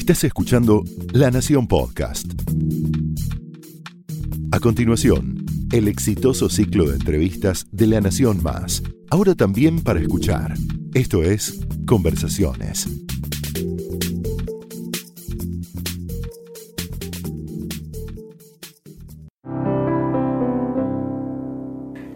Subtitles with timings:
[0.00, 2.24] Estás escuchando La Nación Podcast.
[4.50, 8.82] A continuación, el exitoso ciclo de entrevistas de La Nación Más.
[9.10, 10.54] Ahora también para escuchar.
[10.94, 12.88] Esto es Conversaciones.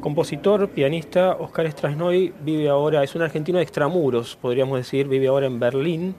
[0.01, 5.47] Compositor, pianista, Oscar Strasnoy vive ahora, es un argentino de extramuros, podríamos decir, vive ahora
[5.47, 6.15] en Berlín.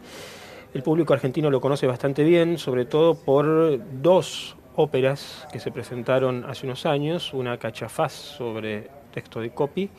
[0.75, 6.43] El público argentino lo conoce bastante bien, sobre todo por dos óperas que se presentaron
[6.43, 9.89] hace unos años, una cachafaz sobre texto de copy,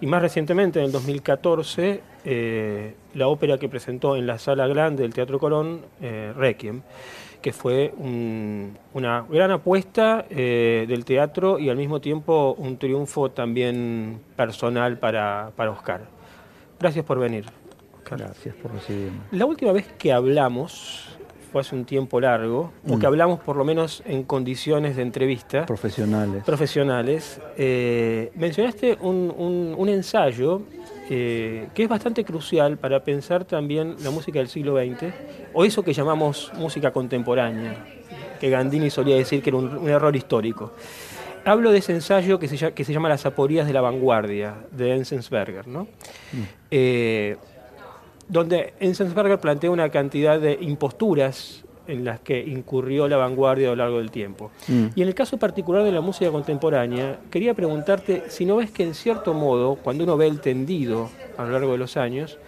[0.00, 5.02] y más recientemente, en el 2014, eh, la ópera que presentó en la Sala Grande
[5.02, 6.80] del Teatro Colón, eh, Requiem
[7.42, 14.22] que fue una gran apuesta eh, del teatro y al mismo tiempo un triunfo también
[14.34, 16.00] personal para, para Oscar.
[16.80, 17.44] Gracias por venir.
[18.10, 19.20] Gracias por recibirme.
[19.32, 21.16] La última vez que hablamos
[21.52, 23.06] fue hace un tiempo largo, o que mm.
[23.06, 25.66] hablamos por lo menos en condiciones de entrevista.
[25.66, 26.42] Profesionales.
[26.44, 27.40] Profesionales.
[27.56, 30.62] Eh, mencionaste un, un ensayo
[31.10, 35.12] eh, que es bastante crucial para pensar también la música del siglo XX,
[35.52, 37.84] o eso que llamamos música contemporánea,
[38.40, 40.72] que Gandini solía decir que era un, error histórico.
[41.44, 44.94] Hablo de ese ensayo que se, que se, llama Las aporías de la vanguardia, de
[44.94, 45.82] Enzensberger, ¿no?
[45.82, 46.42] Mm.
[46.70, 47.36] Eh,
[48.34, 53.76] donde Enzensberger plantea una cantidad de imposturas en las que incurrió la vanguardia a lo
[53.76, 54.50] largo del tiempo.
[54.66, 54.86] Mm.
[54.96, 58.82] Y en el caso particular de la música contemporánea, quería preguntarte si no ves que
[58.82, 62.38] en cierto modo, cuando uno ve el tendido a lo largo de los años,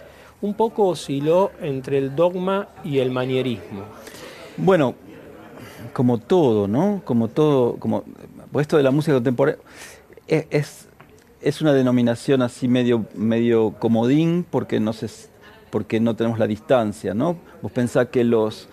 [0.41, 3.83] un poco osciló entre el dogma y el manierismo.
[4.57, 4.93] Bueno,
[5.93, 7.01] como todo, ¿no?
[7.05, 8.03] Como todo, como
[8.51, 9.61] pues esto de la música contemporánea
[10.27, 10.89] es,
[11.41, 15.07] es, una denominación así medio, medio comodín porque no, se,
[15.69, 17.37] porque no tenemos la distancia, ¿no?
[17.61, 18.67] Vos pensás que los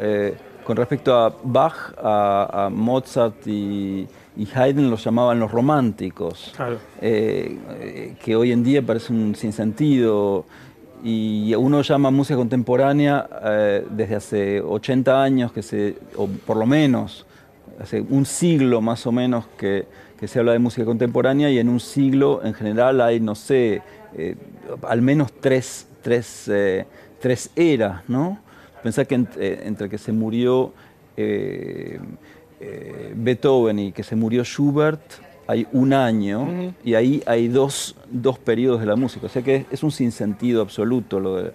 [0.00, 0.34] eh,
[0.64, 4.06] con respecto a Bach, a, Mozart y,
[4.54, 6.54] Haydn los llamaban los románticos,
[7.00, 10.44] eh, eh, que hoy en día parece un sinsentido.
[11.02, 13.26] Y uno llama música contemporánea
[13.90, 17.26] desde hace 80 años, que se, o por lo menos,
[17.80, 19.86] hace un siglo más o menos que,
[20.18, 23.82] que se habla de música contemporánea y en un siglo en general hay, no sé,
[24.82, 26.50] al menos tres, tres,
[27.20, 28.38] tres eras, ¿no?
[28.82, 30.72] Pensá que eh, entre, que se murió
[31.16, 31.98] eh,
[32.60, 35.00] eh, Beethoven y que se murió Schubert
[35.46, 39.26] hay un año y ahí hay dos, dos, periodos de la música.
[39.26, 41.52] O sea que es un sinsentido absoluto lo de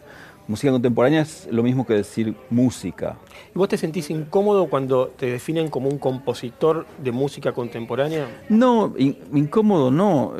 [0.47, 3.17] música contemporánea es lo mismo que decir música.
[3.53, 8.27] ¿Y vos te sentís incómodo cuando te definen como un compositor de música contemporánea?
[8.49, 10.33] No, incómodo no.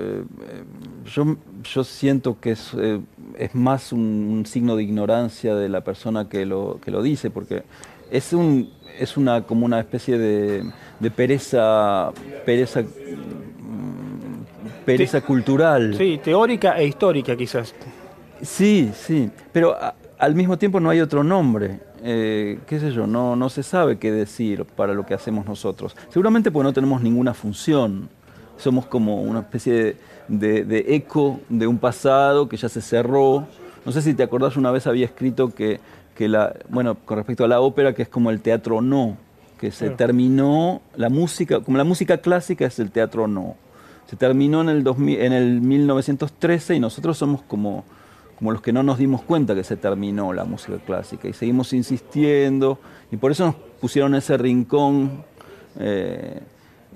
[1.05, 2.75] yo, yo siento que es
[3.37, 7.63] es más un, signo de ignorancia de la persona que lo, que lo dice, porque
[8.11, 10.63] es, un, es una, como una especie de,
[11.15, 12.11] pereza,
[12.45, 12.85] pereza, mm,
[14.85, 15.95] pereza cultural.
[15.97, 17.73] Sí, teórica e histórica quizás.
[18.41, 19.75] Sí, sí, pero
[20.17, 21.79] al mismo tiempo no hay otro nombre.
[22.03, 25.95] Eh, qué sé yo, no, no se sabe qué decir para lo que hacemos nosotros.
[26.09, 28.09] Seguramente porque no tenemos ninguna función.
[28.57, 29.97] Somos como una especie de
[30.27, 33.47] de, eco de un pasado que ya se cerró.
[33.85, 35.79] No sé si te acordás, una vez había escrito que,
[36.19, 39.17] la, bueno, con respecto a la ópera, que es como el teatro no,
[39.59, 43.55] que se terminó, la música, como la música clásica es el teatro no.
[44.07, 47.85] Se terminó en el, en el 1913 y nosotros somos como,
[48.37, 51.73] como los que no nos dimos cuenta que se terminó la música clásica y seguimos
[51.73, 52.79] insistiendo
[53.11, 55.23] y por eso nos pusieron ese rincón.
[55.79, 56.41] Eh,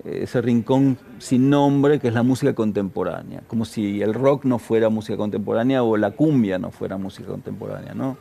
[0.06, 4.88] ese rincón sin nombre que es la música contemporánea, como si el rock no fuera
[4.90, 8.18] música contemporánea o la cumbia no fuera música contemporánea, ¿no?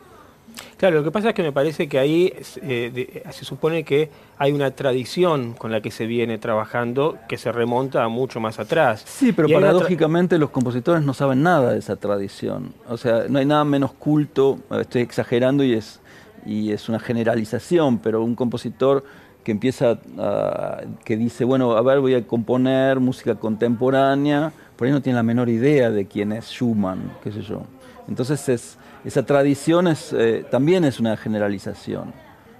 [0.77, 4.53] Claro, lo que pasa es que me parece que ahí eh, se supone que hay
[4.53, 9.03] una tradición con la que se viene trabajando que se remonta a mucho más atrás.
[9.05, 12.73] Sí, pero paradójicamente los compositores no saben nada de esa tradición.
[12.87, 15.99] O sea, no hay nada menos culto, estoy exagerando y es,
[16.45, 19.03] y es una generalización, pero un compositor
[19.43, 24.93] que empieza, a, que dice, bueno, a ver, voy a componer música contemporánea, por ahí
[24.93, 27.63] no tiene la menor idea de quién es Schumann, qué sé yo.
[28.09, 32.11] Entonces es, esa tradición es, eh, también es una generalización.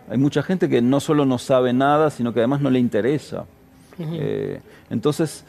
[0.08, 3.46] Hay mucha gente que no solo no sabe nada, sino que además no le interesa.
[4.00, 5.44] Eh, entonces,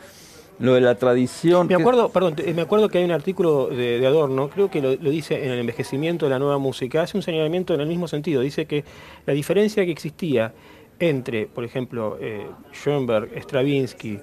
[0.58, 1.68] lo de la tradición...
[1.68, 5.10] Me acuerdo, perdón, me acuerdo que hay un artículo de, Adorno, creo que lo, lo,
[5.10, 8.40] dice en el envejecimiento de la nueva música, hace un señalamiento en el mismo sentido,
[8.40, 8.84] dice que
[9.26, 10.52] la diferencia que existía
[11.00, 14.20] entre, por ejemplo, eh, Schoenberg, Stravinsky,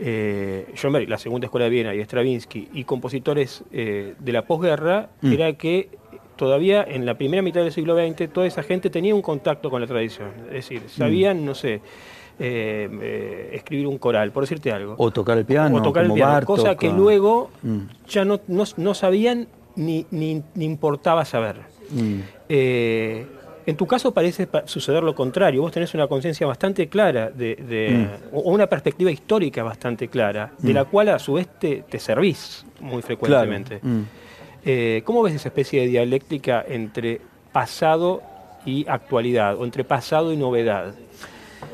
[0.00, 5.10] eh, Schoenberg, la segunda escuela de Viena y Stravinsky, y compositores eh, de la posguerra,
[5.20, 5.32] mm.
[5.32, 5.88] era que
[6.36, 9.80] todavía en la primera mitad del siglo XX toda esa gente tenía un contacto con
[9.80, 10.30] la tradición.
[10.46, 11.74] Es decir, sabían, no sé,
[12.42, 14.94] eh, eh, escribir un coral, por decirte algo.
[14.96, 15.76] O tocar el piano.
[15.76, 17.78] O tocar el piano, Bartók, cosa que o- luego Mm.
[18.08, 21.56] ya no, no- no sabían ni, ni- ni importaba saber.
[21.90, 22.20] Mm.
[22.48, 23.26] Eh,
[23.70, 25.62] en tu caso parece pa- suceder lo contrario.
[25.62, 30.72] Vos tenés una conciencia bastante clara de, de- o una perspectiva histórica bastante clara, de
[30.74, 33.78] la cual a su vez te, te servís muy frecuentemente.
[33.82, 34.00] Mm.
[34.64, 37.20] Eh, ¿Cómo ves esa especie de dialéctica entre
[37.52, 38.22] pasado
[38.66, 40.94] y actualidad, o entre pasado y novedad?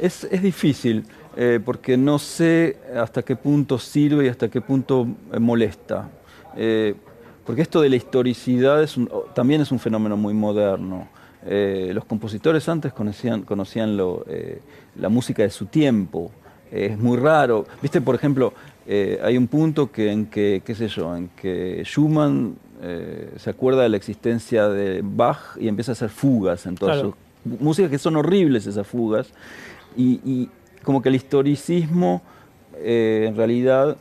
[0.00, 1.04] Es, es difícil,
[1.36, 6.08] eh, porque no sé hasta qué punto sirve y hasta qué punto eh, molesta.
[6.56, 6.94] Eh,
[7.44, 11.08] porque esto de la historicidad es un- también es un fenómeno muy moderno.
[11.48, 14.60] Eh, los compositores antes conocían, conocían lo, eh,
[14.96, 16.30] la música de su tiempo.
[16.72, 17.64] Eh, es muy raro.
[17.80, 18.52] Viste, por ejemplo,
[18.86, 22.56] eh, hay un punto que, en que, qué sé yo, en que Schumann
[23.38, 27.16] se acuerda de la existencia de Bach y empieza a hacer fugas en todas Claro.
[27.44, 29.28] sus músicas que son horribles esas fugas
[29.96, 30.50] y, y
[30.82, 32.20] como que el historicismo
[32.78, 33.96] en realidad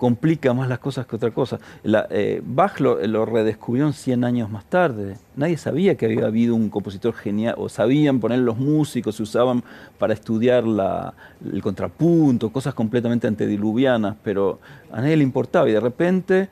[0.00, 1.58] complica más las cosas que otra cosa.
[1.84, 5.18] Eh, Bach lo, lo redescubrieron 100 años más tarde.
[5.36, 9.62] Nadie sabía que había habido un compositor genial, o sabían poner los músicos, se usaban
[9.98, 11.12] para estudiar la-
[11.44, 14.58] el contrapunto, cosas completamente antediluvianas, pero
[14.90, 16.48] a nadie le importaba y de repente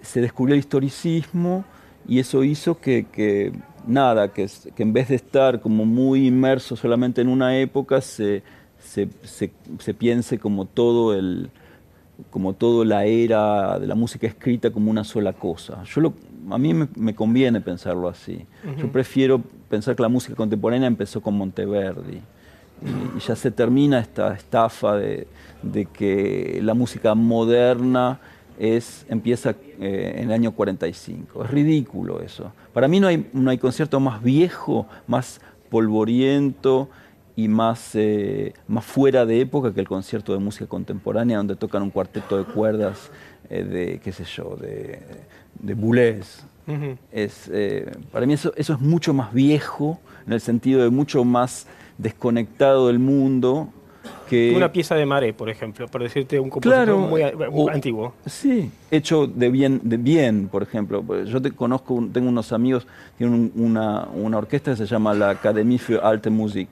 [0.00, 1.64] se descubrió el historicismo
[2.06, 3.52] y eso hizo que,
[3.84, 8.44] nada, que, que en vez de estar como muy inmerso solamente en una época, se,
[8.78, 9.08] se-
[9.80, 11.50] se piense como todo el
[12.30, 15.82] como toda la era de la música escrita como una sola cosa.
[15.84, 16.14] Yo lo-
[16.50, 18.44] a mí me, me conviene pensarlo así.
[18.78, 22.16] Yo prefiero pensar que la música contemporánea empezó con Monteverdi
[22.84, 25.26] y, y ya se termina esta estafa de,
[25.62, 28.18] de que la música moderna
[28.58, 31.44] es, empieza eh, en el año 45.
[31.44, 32.52] Es ridículo eso.
[32.72, 36.88] Para mí no hay, no hay concierto más viejo, más polvoriento
[37.36, 41.82] y más, eh, más fuera de época que el concierto de música contemporánea donde tocan
[41.82, 43.10] un cuarteto de cuerdas
[43.48, 44.98] eh, de, qué sé yo, de,
[45.60, 46.44] de Boulez.
[47.10, 51.24] Es, eh, para mí eso, eso es mucho más viejo, en el sentido de mucho
[51.24, 51.66] más
[51.98, 53.68] desconectado del mundo
[54.28, 54.52] que...
[54.56, 58.14] Una pieza de Maré, por ejemplo, por decirte un compositor Claro, muy o- antiguo.
[58.26, 61.02] Sí, hecho de bien, de bien, por ejemplo.
[61.02, 62.86] Pues Yo te conozco, tengo unos amigos,
[63.18, 66.68] tienen un- una, una orquesta que se llama la Academie für Alte Musik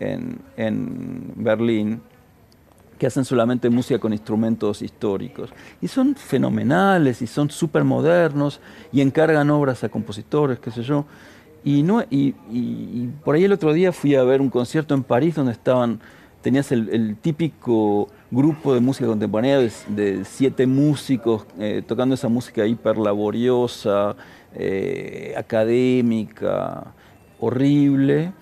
[0.00, 2.00] en, en Berlín,
[2.98, 5.50] que hacen solamente música con instrumentos históricos.
[5.82, 8.60] Y son fenomenales y son súper modernos
[8.92, 11.04] y encargan obras a compositores, qué sé yo.
[11.64, 14.94] Y, no, y, y- y por ahí el otro día fui a ver un concierto
[14.94, 15.98] en París donde estaban,
[16.42, 22.28] tenías el, el típico grupo de música contemporánea de, de siete músicos eh, tocando esa
[22.28, 24.14] música hiper laboriosa,
[24.54, 26.92] eh, académica,
[27.40, 28.32] horrible.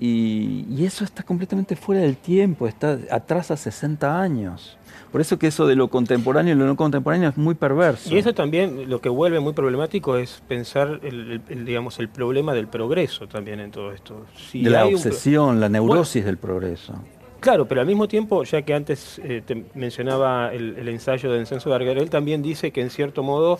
[0.00, 4.78] Y, y eso está completamente fuera del tiempo, está atrás a 60 años.
[5.12, 8.14] Por eso que eso de lo contemporáneo y lo no contemporáneo es muy perverso.
[8.14, 12.68] Y eso también lo que vuelve muy problemático es pensar el, digamos el problema del
[12.68, 14.26] progreso también en todo esto.
[14.36, 16.94] Si de la un obsesión, la neurosis del progreso.
[17.40, 21.40] Claro, pero al mismo tiempo, ya que antes eh, te mencionaba el, el ensayo de
[21.40, 23.58] Encenso Darger, él también dice que en cierto modo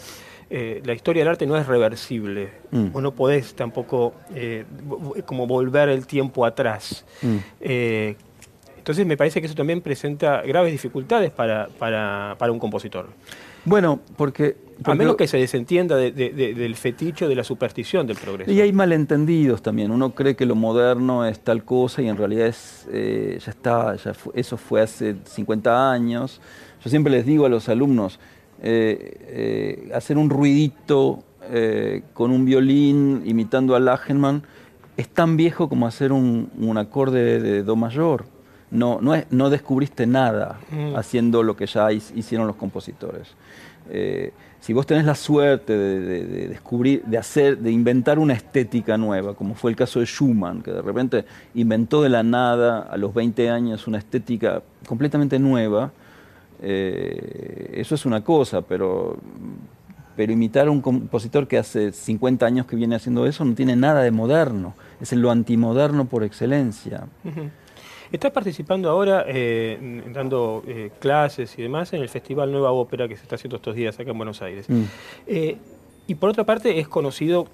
[0.51, 2.51] eh, la historia del arte no es reversible.
[2.73, 3.01] Mm.
[3.01, 7.05] No podés tampoco eh, vo- como volver el tiempo atrás.
[7.23, 7.37] Mm.
[7.61, 8.17] Eh,
[8.77, 13.09] entonces me parece que eso también presenta graves dificultades para, para, para un compositor.
[13.65, 14.57] Bueno, porque...
[14.85, 18.51] A menos que se desentienda de- de- de- del feticho, de la superstición del progreso.
[18.51, 19.91] Y hay malentendidos también.
[19.91, 23.95] Uno cree que lo moderno es tal cosa y en realidad es, eh, ya está,
[23.97, 26.41] ya eso fue hace 50 años.
[26.83, 28.19] Yo siempre les digo a los alumnos,
[28.63, 34.43] eh, eh, hacer un ruidito eh, con un violín imitando a Lachenmann
[34.97, 38.25] es tan viejo como hacer un, un acorde de Do mayor.
[38.71, 40.95] No, no, es- no descubriste nada Mm.
[40.97, 43.29] haciendo lo que ya hicieron los compositores.
[44.61, 48.99] Si vos tenés la suerte de, de- de descubrir, de hacer, de inventar una estética
[48.99, 51.25] nueva, como fue el caso de Schumann, que de repente
[51.55, 55.93] inventó de la nada a los 20 años una estética completamente nueva,
[56.63, 59.17] eh, eso es una cosa, pero,
[60.17, 63.77] pero imitar a un compositor que hace 50 años que viene haciendo eso no tiene
[63.77, 67.07] nada de moderno, es lo antimoderno por excelencia.
[68.13, 73.17] Estás participando ahora, eh, dando eh, clases y demás, en el Festival Nueva Ópera que
[73.17, 74.69] se está haciendo estos días acá en Buenos Aires.
[74.69, 74.83] Mm.
[75.29, 75.57] Eh,
[76.09, 77.47] y por otra parte, es conocido,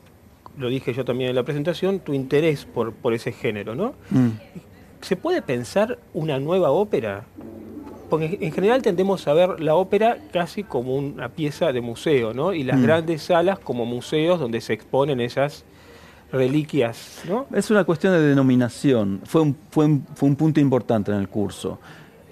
[0.57, 3.95] lo dije yo también en la presentación, tu interés por, por ese género, ¿no?
[4.09, 4.31] Mm.
[5.03, 7.27] ¿Se puede pensar una nueva ópera?
[8.09, 12.53] Porque en general tendemos a ver la ópera casi como una pieza de museo, ¿no?
[12.53, 12.83] Y las Mm.
[12.83, 15.65] grandes salas como museos donde se exponen esas
[16.33, 17.47] reliquias, ¿no?
[17.55, 19.21] Es una cuestión de denominación.
[19.25, 21.79] Fue un, fue un, fue un punto importante en el curso.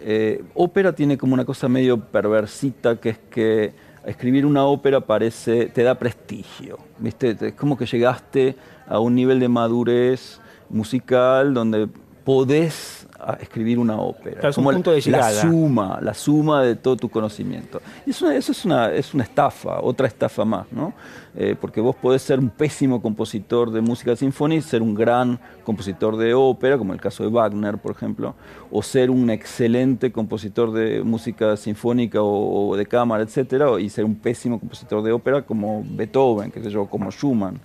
[0.01, 3.73] Eh, ópera tiene como una cosa medio perversita, que es que
[4.05, 6.79] escribir una ópera parece, te da prestigio.
[6.99, 7.37] ¿viste?
[7.41, 11.89] Es como que llegaste a un nivel de madurez musical donde
[12.25, 14.41] podés a escribir una ópera.
[14.41, 15.43] Claro, es un punto de la llegada.
[15.43, 17.81] suma, la suma de todo tu conocimiento.
[18.07, 20.93] Y eso, eso es, una, es una estafa, otra estafa más, ¿no?
[21.37, 25.41] Eh, porque vos podés ser un pésimo compositor de música sinfónica y ser un gran
[25.65, 28.35] compositor de ópera, como el caso de Wagner, por ejemplo,
[28.71, 34.05] o ser un excelente compositor de música sinfónica o, o de cámara, etcétera, y ser
[34.05, 37.59] un pésimo compositor de ópera como Beethoven, qué sé yo, como Schumann.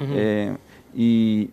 [0.00, 0.56] Eh,
[0.94, 1.50] y,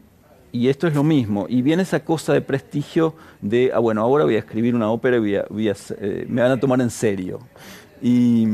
[0.56, 1.46] y esto es lo mismo.
[1.50, 5.18] Y viene esa cosa de prestigio de, ah, bueno, ahora voy a escribir una ópera
[5.18, 7.40] y voy a- voy a eh, me van a tomar en serio.
[8.02, 8.48] Y,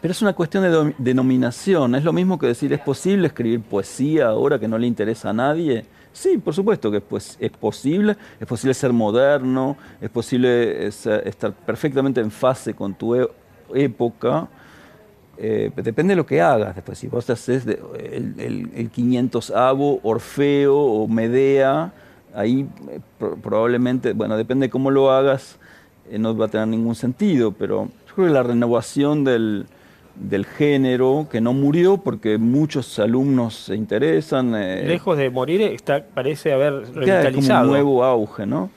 [0.00, 1.94] pero es una cuestión de denominación.
[1.94, 5.32] Es lo mismo que decir, ¿es posible escribir poesía ahora que no le interesa a
[5.32, 5.84] nadie?
[6.12, 8.16] Sí, por supuesto que es, pues, es posible.
[8.40, 10.90] Es posible ser moderno, es posible eh,
[11.24, 13.28] estar perfectamente en fase con tu e-
[13.74, 14.48] época.
[15.44, 16.76] Eh, depende de lo que hagas.
[16.76, 21.92] Después, si vos haces de- el, el, el 500avo Orfeo o Medea,
[22.32, 25.58] ahí eh, pro- probablemente, bueno, depende de cómo lo hagas,
[26.10, 29.66] eh, no va a tener ningún sentido, pero yo creo que la renovación del,
[30.14, 34.52] del género, que no murió porque muchos alumnos se interesan,
[34.86, 37.64] Lejos de morir, está, parece haber queda como revitalizado.
[37.64, 38.70] un nuevo auge, ¿no?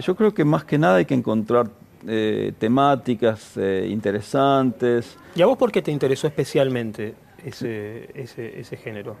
[0.00, 1.68] Yo creo que más que nada hay que encontrar
[2.06, 5.16] eh, temáticas eh, interesantes.
[5.34, 9.16] ¿Y a vos por qué te interesó especialmente ese, ese, ese género?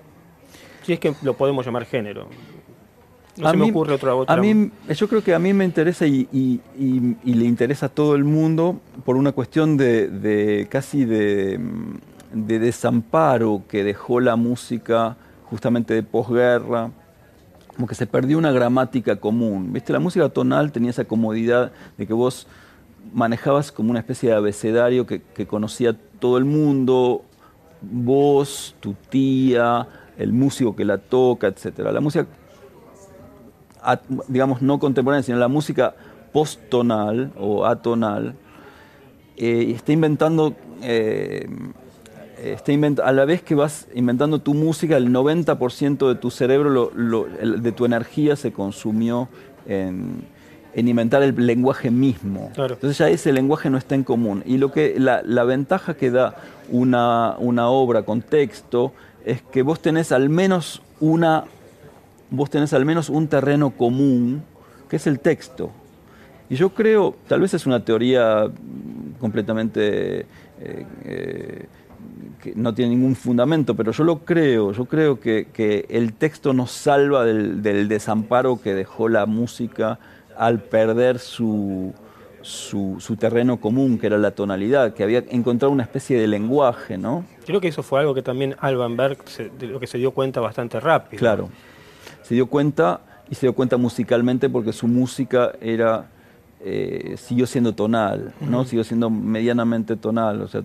[0.82, 2.28] Si es que lo podemos llamar género.
[3.38, 4.34] No A se me mí- ocurre otra otra.
[4.34, 7.86] A mí, yo creo que a mí me interesa y, y- y- y le interesa
[7.86, 11.60] a todo el mundo por una cuestión de, de casi de,
[12.32, 15.16] de desamparo que dejó la música
[15.50, 16.90] justamente de posguerra,
[17.74, 19.70] como que se perdió una gramática común.
[19.72, 19.92] ¿Viste?
[19.92, 22.46] La música tonal tenía esa comodidad de que vos
[23.12, 27.22] manejabas como una especie de abecedario que, conocía todo el mundo,
[27.82, 29.86] vos, tu tía,
[30.18, 31.78] el músico que la toca, etc.
[31.92, 32.26] La música
[34.28, 35.94] digamos, no contemporánea, sino la música
[36.32, 38.34] postonal o atonal,
[39.36, 41.48] eh, está inventando, eh,
[42.42, 42.72] está
[43.04, 47.72] a la vez que vas inventando tu música, el 90% de tu cerebro, lo- de
[47.72, 49.28] tu energía se consumió
[49.66, 50.24] en,
[50.76, 52.52] en inventar el lenguaje mismo.
[52.54, 52.74] Claro.
[52.74, 54.44] Entonces ya ese lenguaje no está en común.
[54.46, 56.36] Y lo que, la, la ventaja que da
[56.68, 58.92] una, una obra con texto
[59.24, 61.44] es que vos tenés al menos una
[62.30, 64.42] vos tenés al menos un terreno común,
[64.88, 65.70] que es el texto.
[66.48, 68.46] Y yo creo, tal vez es una teoría
[69.18, 70.26] completamente eh,
[71.04, 71.66] eh,
[72.42, 76.52] que no tiene ningún fundamento, pero yo lo creo, yo creo que, que el texto
[76.52, 79.98] nos salva del, del desamparo que dejó la música
[80.38, 81.92] al perder su,
[82.42, 86.96] su, su terreno común, que era la tonalidad, que había encontrado una especie de lenguaje,
[86.98, 87.24] ¿no?
[87.44, 90.10] Creo que eso fue algo que también Alban Berg se- de lo que se dio
[90.12, 91.18] cuenta bastante rápido.
[91.18, 91.48] Claro.
[92.22, 93.00] Se dio cuenta
[93.30, 96.06] y se dio cuenta musicalmente porque su música era
[96.60, 98.64] eh, siguió siendo tonal, ¿no?
[98.64, 100.62] Siguió siendo medianamente tonal, o sea,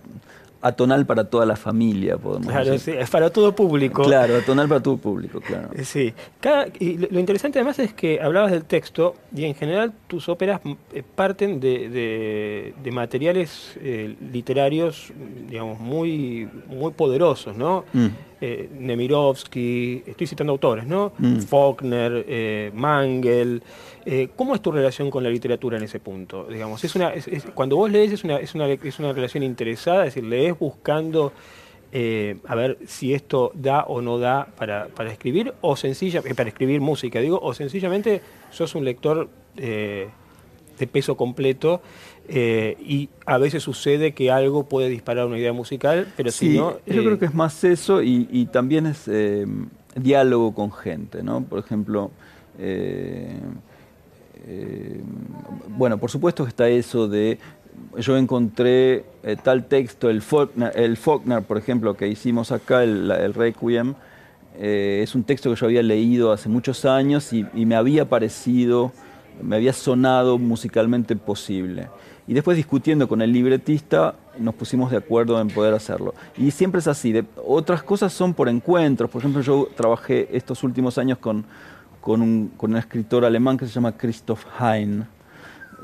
[0.62, 2.94] atonal para toda la familia, podemos Claro, decir.
[2.96, 4.04] sí, es para todo público.
[4.04, 5.70] Claro, atonal para todo público, claro.
[5.74, 6.14] Eh, Sí.
[6.40, 10.62] Cada- y lo interesante además es que hablabas del texto y en general tus óperas
[10.64, 15.12] mm, eh, parten de, de- de materiales eh, literarios,
[15.50, 17.86] digamos, muy, muy poderosos, ¿no?
[17.94, 18.08] Mm.
[18.44, 21.12] Eh, Nemirovsky, estoy citando autores, ¿no?
[21.18, 21.38] Mm.
[21.42, 23.62] Faulkner, eh, Mangel.
[24.06, 26.46] Eh, ¿Cómo es tu relación con la literatura en ese punto?
[26.50, 29.44] Digamos, es una, es- es- cuando vos lees es una, es, una, es una relación
[29.44, 31.32] interesada, es decir, lees buscando
[31.94, 36.34] eh, a ver si esto da o no da para, para escribir, o sencilla, eh,
[36.34, 39.28] para escribir música, digo, o sencillamente sos un lector
[39.58, 40.08] eh,
[40.80, 41.82] de peso completo
[42.30, 46.78] eh, y a veces sucede que algo puede disparar una idea musical, pero si no...
[46.88, 49.10] yo creo que es más eso y, y también es
[49.96, 51.44] diálogo con gente, ¿no?
[51.44, 52.10] Por ejemplo,
[54.48, 55.02] eh,
[55.70, 57.38] bueno, por supuesto que está eso de
[57.98, 63.12] yo encontré eh, tal texto, el Faulkner, el Faulkner, por ejemplo, que hicimos acá, el,
[63.12, 63.96] el Requiem,
[64.58, 68.92] eh, es un texto que yo había leído hace muchos años y, me había parecido,
[69.42, 71.88] me había sonado musicalmente posible.
[72.28, 76.14] Y después discutiendo con el libretista nos pusimos de acuerdo en poder hacerlo.
[76.38, 77.14] Y siempre es así.
[77.46, 79.10] otras cosas son por encuentros.
[79.10, 81.46] Por ejemplo, yo trabajé estos últimos años con,
[82.02, 85.06] con, un, con un escritor alemán que se llama Christoph Hein.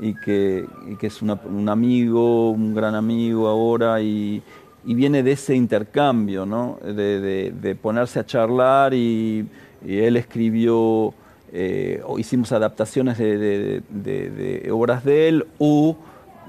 [0.00, 0.66] y que,
[1.00, 4.42] es un amigo, un gran amigo ahora y,
[4.84, 6.78] viene de ese intercambio, ¿no?
[6.82, 9.46] de, ponerse a charlar y,
[9.86, 11.14] él escribió,
[11.52, 15.96] eh, o hicimos adaptaciones de, obras de él o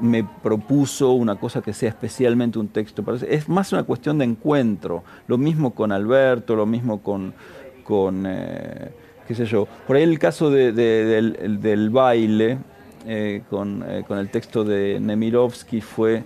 [0.01, 3.03] me propuso una cosa que sea especialmente un texto.
[3.27, 5.03] Es más una cuestión de encuentro.
[5.27, 7.33] Lo mismo con Alberto, lo mismo con,
[7.83, 8.91] con eh,
[9.29, 9.67] qué sé yo.
[9.85, 12.57] Por ahí el caso del, baile,
[13.05, 16.23] eh, con, eh, con, el texto de Nemirovsky fue,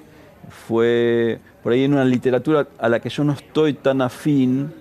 [0.48, 4.72] fue por ahí en una literatura a la que yo no estoy tan afín,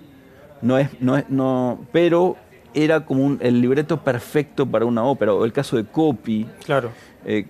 [0.61, 2.37] no es, no es, no, pero
[2.73, 6.91] era como el libreto perfecto para una ópera, o el caso de Copy, claro.
[7.25, 7.45] Eh,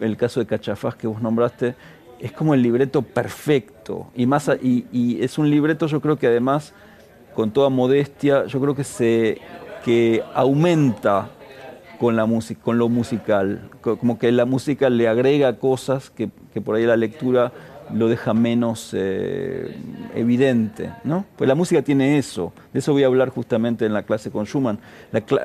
[0.00, 1.74] el caso de Cachafaz que vos nombraste,
[2.20, 6.28] es como el libreto perfecto, y, más, y, y es un libreto yo creo que
[6.28, 6.72] además,
[7.34, 9.40] con toda modestia, yo creo que se
[9.84, 11.28] que aumenta
[11.98, 12.26] con, la
[12.62, 16.28] con lo musical, como que la música le agrega cosas que,
[16.60, 17.52] por ahí la lectura
[17.92, 19.76] lo deja menos eh,
[20.14, 21.26] evidente, ¿no?
[21.36, 24.46] Pues la música tiene eso, de eso voy a hablar justamente en la clase con
[24.46, 24.78] Schumann.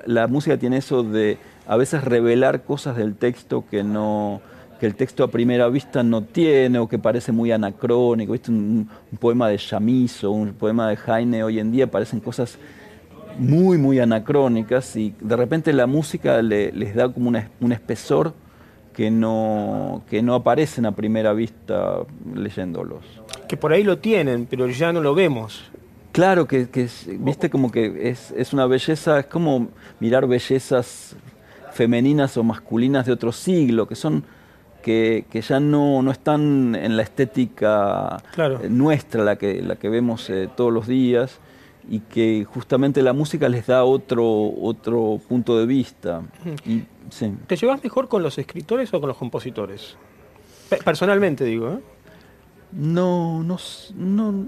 [0.06, 4.42] La, música tiene eso de a veces revelar cosas del texto que no
[4.80, 8.32] que el texto a primera vista no tiene o que parece muy anacrónico.
[8.32, 8.50] ¿Viste?
[8.50, 12.58] Un, un poema de Chamizo, un poema de Heine hoy en día parecen cosas
[13.40, 17.30] muy, muy anacrónicas y de repente la música les da como
[17.60, 18.34] un espesor
[18.94, 22.00] que no, que no aparecen a primera vista
[22.36, 23.04] leyéndolos.
[23.48, 25.72] Que por ahí lo tienen, pero ya no lo vemos.
[26.12, 26.68] Claro, que,
[27.20, 29.70] viste como que es, es, una belleza, es como
[30.00, 31.16] mirar bellezas
[31.72, 34.24] femeninas o masculinas de otro siglo, que son
[34.84, 38.22] que, que ya no, no, están en la estética
[38.70, 41.40] nuestra, la que, la que vemos eh, todos los días
[41.90, 46.22] y que justamente la música les da otro, otro punto de vista.
[46.66, 46.84] Y,
[47.48, 49.98] ¿Te llevas mejor con los escritores o con los compositores?
[50.86, 51.80] Personalmente digo, ¿eh?
[52.72, 53.58] No, no,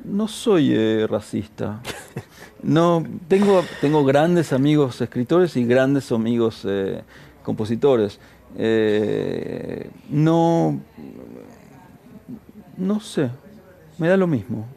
[0.05, 1.81] no, soy eh, racista.
[2.63, 7.01] No, tengo, tengo grandes amigos escritores y grandes amigos eh,
[7.41, 8.19] compositores.
[10.09, 10.79] no,
[12.77, 13.31] no sé,
[13.97, 14.67] me da lo mismo.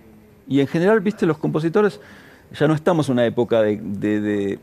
[0.49, 2.01] Y en general, viste, los compositores
[2.55, 4.59] ya no estamos en una época de,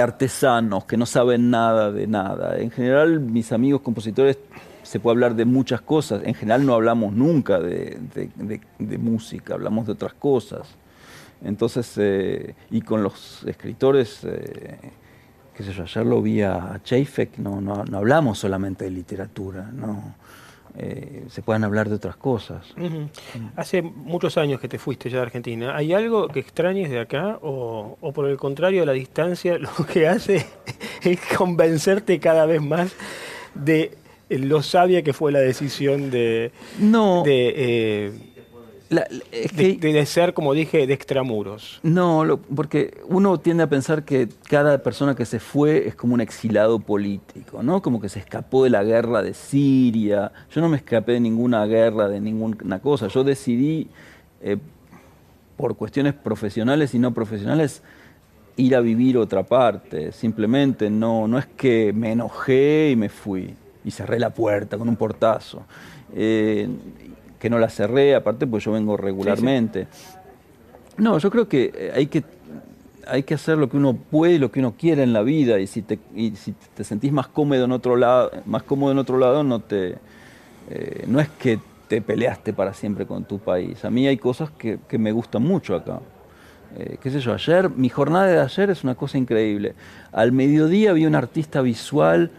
[0.00, 2.58] artesanos que no saben nada de nada.
[2.58, 4.38] En general, mis amigos compositores
[4.82, 6.22] se puede hablar de muchas cosas.
[6.24, 7.98] En general no hablamos nunca de,
[8.98, 10.68] música, hablamos de otras cosas.
[11.44, 14.78] Entonces, eh, y con los escritores, eh,
[15.54, 19.70] qué sé yo, ayer lo vi a Cheifek, no, no, no hablamos solamente de literatura,
[19.72, 20.14] no
[20.78, 22.74] eh, se puedan hablar de otras cosas.
[23.56, 25.76] Hace muchos años que te fuiste ya de Argentina.
[25.76, 30.46] ¿Hay algo que extrañes de acá o, por el contrario la distancia lo que hace
[31.02, 32.94] es convencerte cada vez más
[33.54, 33.96] de
[34.30, 37.22] lo sabia que fue la decisión de, no.
[37.22, 38.12] de eh,
[38.92, 41.80] de, ser, como dije, de extramuros.
[41.82, 46.20] No, porque uno tiende a pensar que cada persona que se fue es como un
[46.20, 47.82] exilado político, ¿no?
[47.82, 50.32] Como que se escapó de la guerra de Siria.
[50.50, 53.08] Yo no me escapé de ninguna guerra, de ninguna cosa.
[53.08, 53.88] Yo decidí,
[54.42, 54.58] eh,
[55.56, 57.82] por cuestiones profesionales y no profesionales,
[58.56, 60.12] ir a vivir otra parte.
[60.12, 64.88] Simplemente no, no es que me enojé y me fui y cerré la puerta con
[64.88, 65.62] un portazo.
[66.14, 66.68] Eh,
[67.42, 69.88] que no la cerré, aparte pues yo vengo regularmente.
[70.96, 72.22] No, yo creo que eh, hay que
[73.04, 75.58] hay que hacer lo que uno puede y lo que uno quiere en la vida
[75.58, 75.98] y si te,
[76.36, 79.96] si te sentís más cómodo en otro lado, más cómodo en otro lado, no te
[80.70, 83.84] eh, no es que te peleaste para siempre con tu país.
[83.84, 85.98] A mí hay cosas que, me gustan mucho acá.
[86.78, 89.74] Eh, qué sé yo, ayer, mi jornada de ayer es una cosa increíble.
[90.12, 92.30] Al mediodía vi un artista visual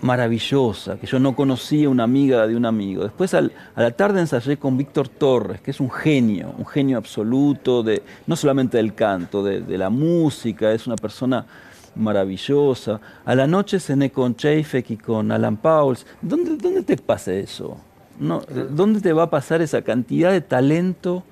[0.00, 3.02] maravillosa, que yo no conocía una amiga de un amigo.
[3.02, 3.42] Después a
[3.76, 8.36] la tarde ensayé con Víctor Torres, que es un genio, un genio absoluto, de, no
[8.36, 11.46] solamente del canto, de, la música, es una persona
[11.94, 13.00] maravillosa.
[13.24, 16.06] A la noche cené con Cheifek y con Alan Pauls.
[16.20, 17.78] ¿Dónde, dónde te pasa eso?
[18.18, 21.22] No, ¿Dónde te va a pasar esa cantidad de talento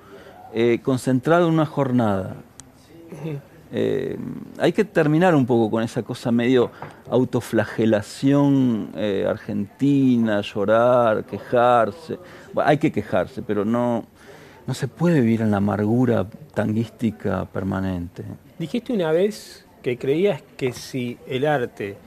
[0.53, 2.35] eh, concentrado en una jornada?
[3.71, 4.17] Eh,
[4.59, 6.71] hay que terminar un poco con esa cosa medio
[7.09, 12.19] autoflagelación eh, argentina, llorar, quejarse.
[12.63, 14.05] hay que quejarse, pero no,
[14.67, 18.23] no se puede vivir en la amargura tanguística permanente.
[18.59, 21.97] Dijiste una vez que creías que si el arte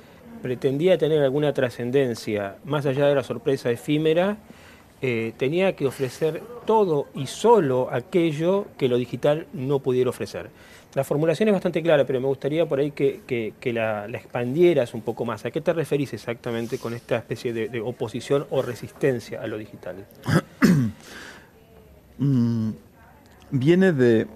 [0.43, 4.39] pretendía tener alguna trascendencia más allá de la sorpresa efímera,
[5.01, 10.51] eh, tenía que ofrecer todo y solo aquello que lo digital no pudiera ofrecer.
[10.95, 15.25] La formulación es bastante clara, pero me gustaría por ahí que, la, expandieras un poco
[15.25, 15.45] más.
[15.45, 20.07] ¿A qué te referís exactamente con esta especie de, oposición o resistencia a lo digital?
[22.21, 22.73] Mm,
[23.53, 24.27] viene de, eh,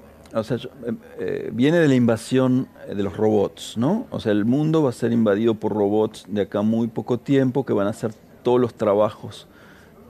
[1.18, 4.06] eh, viene de la invasión de los robots, ¿no?
[4.10, 7.66] O sea, el mundo va a ser invadido por robots de acá muy poco tiempo
[7.66, 8.12] que van a hacer
[8.44, 9.48] todos los trabajos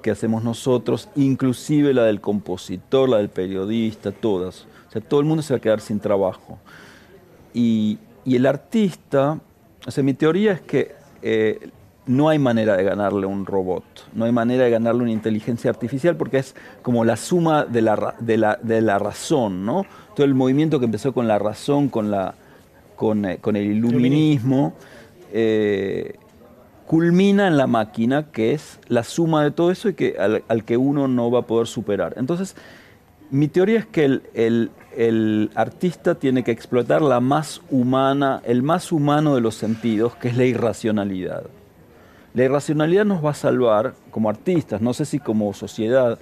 [0.02, 4.66] que hacemos nosotros, inclusive la del compositor, la del periodista, todas.
[4.88, 6.58] O sea, todo el mundo se va a quedar sin trabajo.
[7.54, 9.40] Y, el artista,
[9.86, 11.70] o sea, mi teoría es que eh,
[12.06, 13.84] no hay manera de ganarle un robot,
[14.14, 18.16] no hay manera de ganarle una inteligencia artificial porque es como la suma de la,
[18.20, 19.86] de la, razón, ¿no?
[20.14, 22.34] Todo el movimiento que empezó con la razón, con, la,
[22.96, 24.74] con, eh, el iluminismo,
[25.32, 26.14] eh,
[26.92, 30.76] culmina en la máquina, que es la suma de todo eso y que, al, que
[30.76, 32.12] uno no va a poder superar.
[32.18, 32.54] Entonces,
[33.30, 39.34] mi teoría es que el, artista tiene que explotar la más humana, el más humano
[39.34, 41.44] de los sentidos, que es la irracionalidad.
[42.34, 46.18] La irracionalidad nos va a salvar como artistas, no sé si como sociedad,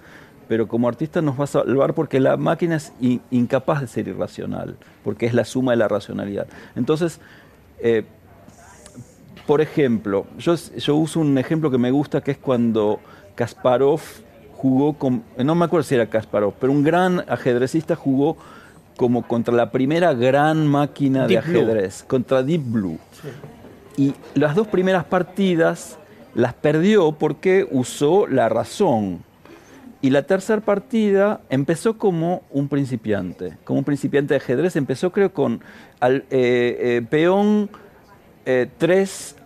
[0.47, 2.93] pero como artistas nos va a salvar porque la máquina es
[3.33, 6.47] incapaz de ser irracional, porque es la suma de la racionalidad.
[6.77, 7.19] Entonces,
[7.81, 8.05] eh,
[9.51, 13.01] por ejemplo, yo, yo uso un ejemplo que me gusta, que es cuando
[13.35, 14.01] Kasparov
[14.55, 18.37] jugó con, no me acuerdo si era Kasparov, pero un gran ajedrecista jugó
[18.97, 23.01] como contra la primera gran máquina de ajedrez, contra Deep Blue.
[23.97, 25.99] Y las dos primeras partidas
[26.33, 29.19] las perdió porque usó la razón.
[30.01, 34.77] Y la tercera partida empezó como un principiante, como un principiante de ajedrez.
[34.77, 35.61] Empezó creo con
[35.99, 37.69] al, eh, eh, peón
[38.45, 39.40] 3 eh,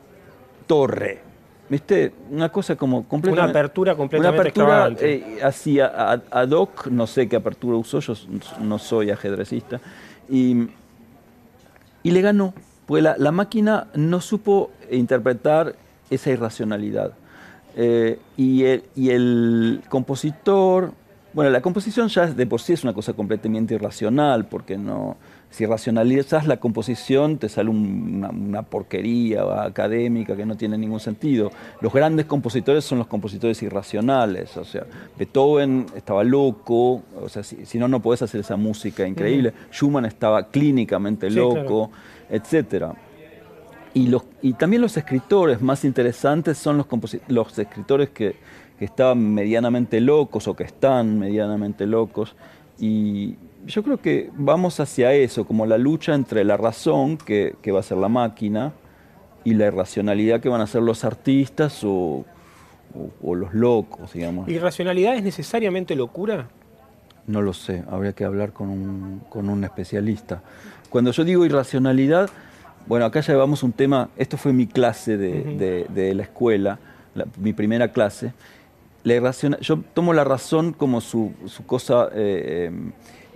[0.66, 1.20] torre.
[1.68, 2.12] ¿Viste?
[2.30, 3.50] Una cosa como completamente.
[3.50, 8.14] Una apertura completamente Una apertura eh, así ad hoc, no sé qué apertura usó, yo
[8.60, 9.80] no soy ajedrecista.
[10.28, 10.68] Y,
[12.02, 12.52] y le ganó,
[12.86, 15.74] pues la, máquina no supo interpretar
[16.10, 17.12] esa irracionalidad.
[17.76, 20.92] Eh, y, el, y el compositor,
[21.32, 25.16] bueno, la composición ya de por sí es una cosa completamente irracional, porque no
[25.54, 31.52] si racionalizas la composición, te sale una, porquería académica que no tiene ningún sentido.
[31.80, 34.56] Los grandes compositores son los compositores irracionales.
[34.56, 34.84] O sea,
[35.16, 39.54] Beethoven estaba loco, o sea, si, no, no podés hacer esa música increíble.
[39.70, 41.92] Schumann estaba clínicamente loco,
[42.28, 42.86] etc.
[43.94, 46.88] Y, los, y también los escritores más interesantes son los,
[47.28, 48.34] los escritores que,
[48.76, 52.34] que estaban medianamente locos o que están medianamente locos.
[52.80, 57.80] Y, yo creo que vamos hacia eso, como la lucha entre la razón, que, va
[57.80, 58.72] a ser la máquina,
[59.44, 62.24] y la irracionalidad que van a ser los artistas o,
[63.22, 64.48] los locos, digamos.
[64.48, 66.48] ¿Irracionalidad es necesariamente locura?
[67.26, 70.42] No lo sé, habría que hablar con un, especialista.
[70.90, 72.30] Cuando yo digo irracionalidad,
[72.86, 76.78] bueno, acá llevamos un tema, esto fue mi clase de, la escuela,
[77.38, 78.32] mi primera clase.
[79.02, 81.32] La yo tomo la razón como su,
[81.66, 82.08] cosa...
[82.14, 82.92] Eh, em, eh,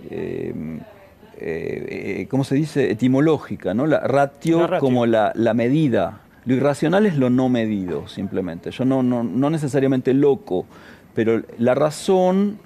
[0.09, 2.91] eh, ¿cómo se dice?
[2.91, 3.87] Etimológica, ¿no?
[3.87, 6.21] La ratio, como la, medida.
[6.45, 8.71] Lo irracional es lo no medido, simplemente.
[8.71, 10.65] Yo no, no, no necesariamente loco,
[11.13, 12.59] pero la razón,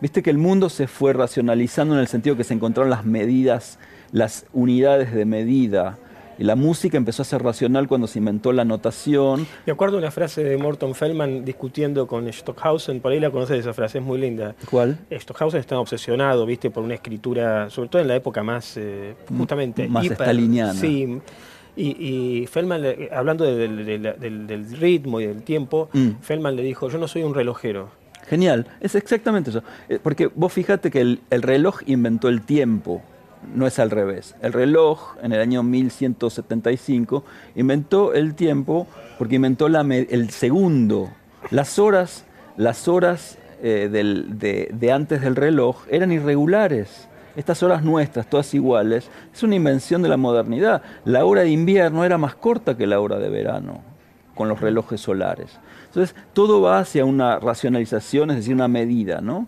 [0.00, 3.78] viste que el mundo se fue racionalizando en el sentido que se encontraron las medidas,
[4.12, 5.98] las unidades de medida
[6.44, 9.46] la música empezó a ser racional cuando se inventó la notación.
[9.66, 13.72] Me acuerdo una frase de Morton Feldman discutiendo con Stockhausen, por ahí la conoces esa
[13.72, 14.54] frase, es muy linda.
[14.70, 14.98] ¿Cuál?
[15.10, 19.88] Stockhausen está obsesionado, viste, por una escritura, sobre todo en la época más, eh, justamente...
[19.88, 20.74] Más estaliniana.
[20.74, 21.20] Sí,
[21.76, 26.10] y, Feldman, hablando del, ritmo y del tiempo, mm.
[26.20, 27.90] Feldman le dijo, yo no soy un relojero.
[28.26, 29.62] Genial, es exactamente eso.
[29.88, 33.02] Eh, porque vos fíjate que el, el reloj inventó el tiempo
[33.54, 34.34] no es al revés.
[34.42, 37.24] El reloj, en el año 1175,
[37.56, 38.86] inventó el tiempo
[39.18, 41.10] porque inventó el segundo.
[41.50, 42.24] Las horas,
[42.56, 47.08] las horas eh, de, antes del reloj eran irregulares.
[47.36, 50.82] Estas horas nuestras, todas iguales, es una invención de la modernidad.
[51.04, 53.82] La hora de invierno era más corta que la hora de verano,
[54.34, 55.58] con los relojes solares.
[55.86, 59.46] Entonces, todo va hacia una racionalización, es decir, una medida, ¿no?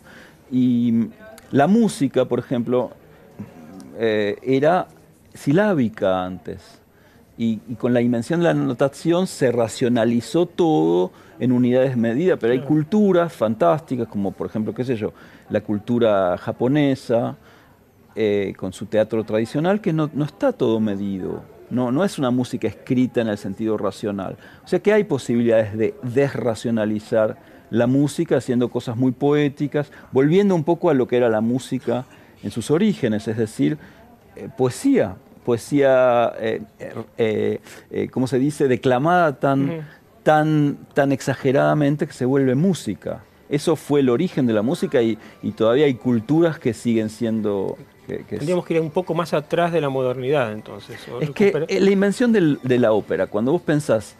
[0.51, 1.09] Y
[1.51, 2.93] la música, por ejemplo,
[3.99, 4.89] eh, era
[5.35, 6.81] silábica antes.
[7.39, 12.53] Y, con la invención de la notación se racionalizó todo en unidades de medida, pero
[12.53, 15.13] hay culturas fantásticas, como por ejemplo, qué sé yo,
[15.49, 17.37] la cultura japonesa,
[18.15, 21.43] eh, con su teatro tradicional, que no, está todo medido.
[21.71, 24.37] No, no es una música escrita en el sentido racional.
[24.63, 27.39] O sea que hay posibilidades de desracionalizar
[27.71, 32.05] la música haciendo cosas muy poéticas, volviendo un poco a lo que era la música
[32.43, 33.79] en sus orígenes, es decir,
[34.37, 36.63] eh, poesía, poesía, eh,
[37.19, 39.87] eh, ¿cómo se dice?, declamada tan,
[40.23, 43.25] tan, tan exageradamente que se vuelve música.
[43.49, 45.19] Eso fue el origen de la música y,
[45.57, 47.77] todavía hay culturas que siguen siendo...
[48.07, 50.99] Tendríamos que ir un poco más atrás de la modernidad entonces.
[51.21, 54.17] Es que la invención de la ópera, cuando vos pensás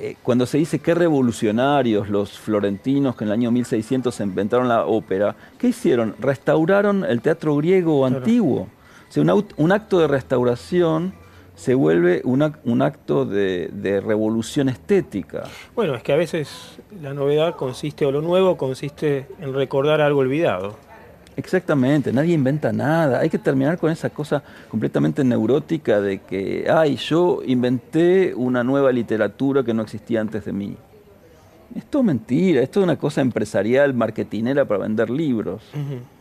[0.00, 4.84] eh, cuando se dice qué revolucionarios los florentinos que en el año 1600 inventaron la
[4.84, 6.14] ópera, ¿qué hicieron?
[6.18, 8.68] Restauraron el teatro griego antiguo.
[9.08, 9.22] O sea,
[9.56, 11.14] un, acto de restauración
[11.54, 15.44] se vuelve un acto de, de, revolución estética.
[15.74, 20.20] Bueno, es que a veces la novedad consiste, o lo nuevo consiste en recordar algo
[20.20, 20.76] olvidado.
[21.36, 23.20] Exactamente, nadie inventa nada.
[23.20, 28.90] Hay que terminar con esa cosa completamente neurótica de que, ay, yo inventé una nueva
[28.90, 30.76] literatura que no existía antes de mí.
[31.76, 35.62] Esto es mentira, esto es una cosa empresarial, marketinera para vender libros.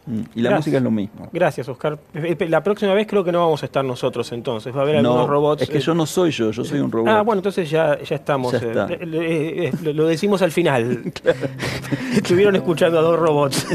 [0.05, 1.29] Mm, y la música es lo mismo.
[1.31, 1.97] Gracias, Oscar.
[2.13, 4.75] Eh, eh, la próxima vez creo que no vamos a estar nosotros entonces.
[4.75, 5.61] Va a haber algunos robots.
[5.61, 7.07] Es que yo no soy yo, yo soy un robot.
[7.09, 8.53] Ah, bueno, entonces ya, ya estamos.
[8.53, 11.13] Eh, lo decimos al final.
[12.15, 13.65] Estuvieron escuchando a dos robots.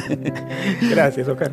[0.91, 1.53] Gracias, Oscar.